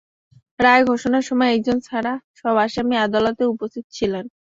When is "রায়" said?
0.59-0.83